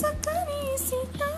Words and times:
सकरी 0.00 0.76
सीता 0.78 1.30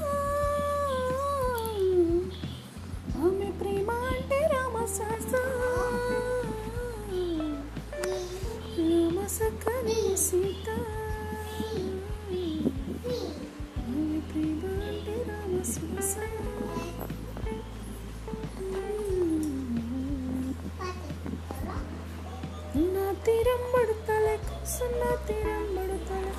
తిరంబడుతలే 23.29 24.35
కూసున్న 24.45 25.03
తిరంబడుతలే 25.29 26.33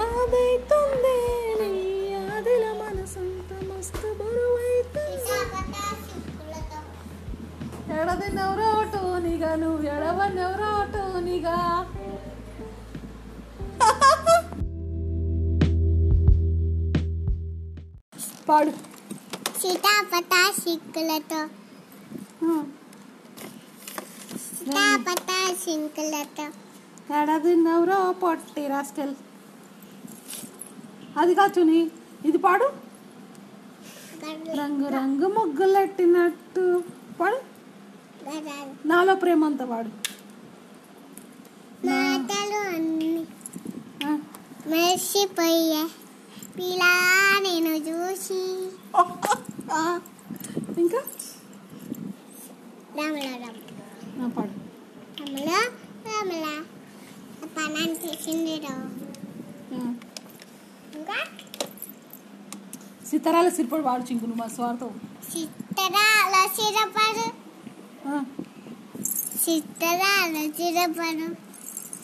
బాధైతుంది 0.00 1.16
నీ 1.60 1.70
అదిల 2.28 2.64
మనసంత 2.80 3.52
మస్తు 3.68 4.10
బరువైతుంది 4.18 5.38
ఎడదినెవరోటో 7.96 9.02
నీగా 9.24 9.52
నువ్వు 9.56 9.82
ఎడవనెవరోటో 9.88 11.04
నీగా 11.26 11.56
పాడు 18.48 18.72
సీతాపట 19.60 20.32
సిక్కులతో 20.58 21.40
సీతాపట 24.36 25.54
సింకులతో 25.54 26.44
ఎడదినెవరో 27.20 28.12
పొట్టి 28.12 28.66
రాస్కెల్. 28.66 29.14
అది 31.18 31.34
కాచుని 31.34 31.90
ఇది 32.24 32.38
పాడు. 32.38 32.72
రంగు 34.58 34.88
రంగు 34.88 35.28
ముగ్గులెట్టినట్టు 35.28 36.84
పాడు. 37.20 37.38
నాలో 38.88 39.14
ప్రేమంత 39.14 39.62
పాడు. 39.62 39.88
మాటలు 41.86 42.74
అన్ని. 42.76 43.26
మెరిసిపోయే 44.66 45.88
పిలా 46.58 46.92
నేను 47.42 47.68
చూసి. 47.68 48.68
ఇంకా? 50.80 51.02
రాముల 52.96 53.28
ఆ, 53.28 53.65
పాడు. 54.24 54.66
సితారాల 63.06 63.48
సిరిపడు 63.48 63.82
వాడు 63.82 64.02
చింకులు 64.02 64.34
మా 64.34 64.46
స్వార్థం. 64.46 65.00
సితారాల 65.32 66.48
సిరపడు. 66.56 67.26
సితారాల 69.44 70.50
సిరపడు. 70.50 71.34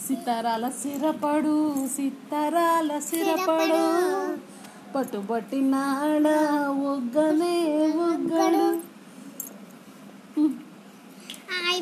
సితారాల 0.07 0.69
సిరపడు 0.69 1.89
సితారాల 1.97 2.99
సిరపడు. 2.99 3.83
పట్టుబట్టినాడ 4.93 6.27
ఒగ్గనే 6.71 7.57
ఒగ్గడు. 8.07 8.92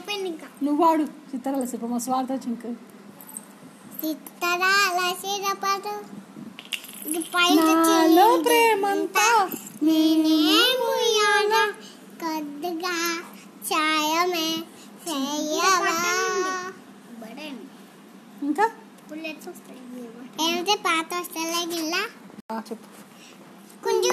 అయిపోయింది 0.01 0.29
ఇంకా. 0.29 0.47
నువ్వు 0.63 0.81
వాడు. 0.83 1.05
సిత్తరాల 1.31 1.65
సిరపమ్మ 1.71 1.97
స్వార్థ 2.05 2.33
చింక. 2.45 2.65
చిత్తరాల 4.01 5.01
సిరపదు 5.23 5.95
నాలో 7.59 8.27
ప్రేమంతా 8.43 9.27
నేనే 9.83 10.37
నేనేముయాన 10.37 11.55
కొద్దిగా 12.23 12.95
చాయమే 13.71 14.49
చేయవా 15.07 15.95
ఇంకా? 18.43 18.67
ఏమైతే 20.45 20.75
పాత 20.87 21.09
వస్తలే 21.15 21.63
గిల్లా 21.73 22.03
చెప్పు. 22.69 22.89
కుంజు 23.85 24.13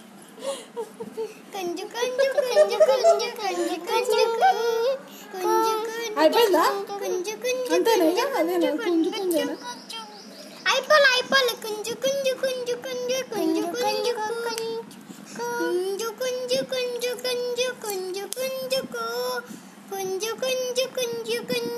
అయిపోయిందా? 6.20 6.64
కుంజు 7.00 7.32
కుంజు 7.42 7.72
అంతేనా 7.74 8.04
ఇక? 8.12 8.20
అదేనా? 8.38 8.68
కుంజు 8.84 9.10
కుంజేనా? 9.16 9.54
అయిపోలే 10.70 11.08
అయిపోలే 11.14 11.54
కుంజు 11.64 11.92
కుంజు 12.04 12.32
కుంజు 12.42 12.74
కుంజు 12.84 13.16
కుంజు 13.32 13.62
కుంజు 13.74 14.12
కుంజు 14.20 16.08
కుంజు 16.20 16.60
కుంజు 16.72 17.12
కుంజు 17.22 17.66
కుంజు 17.84 18.24
కుంజు 18.36 18.80
కు 18.94 19.04
కుంజు 19.90 20.30
కుంజు 20.42 20.84
కుంజు 20.96 21.38
కుంజు 21.50 21.69